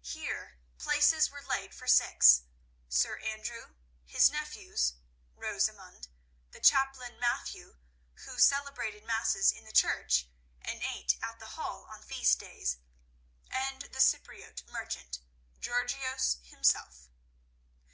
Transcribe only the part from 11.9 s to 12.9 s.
on feast days,